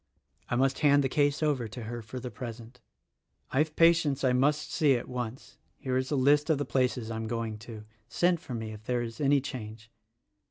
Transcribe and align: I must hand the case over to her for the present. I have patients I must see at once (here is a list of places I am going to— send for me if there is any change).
I 0.49 0.55
must 0.55 0.79
hand 0.79 1.03
the 1.03 1.07
case 1.09 1.43
over 1.43 1.67
to 1.67 1.83
her 1.83 2.01
for 2.01 2.19
the 2.19 2.31
present. 2.31 2.81
I 3.51 3.59
have 3.59 3.75
patients 3.75 4.23
I 4.23 4.33
must 4.33 4.73
see 4.73 4.95
at 4.95 5.07
once 5.07 5.59
(here 5.77 5.95
is 5.95 6.09
a 6.09 6.15
list 6.15 6.49
of 6.49 6.57
places 6.67 7.11
I 7.11 7.17
am 7.17 7.27
going 7.27 7.59
to— 7.59 7.83
send 8.19 8.39
for 8.39 8.55
me 8.55 8.71
if 8.71 8.85
there 8.85 9.03
is 9.03 9.21
any 9.21 9.41
change). 9.41 9.91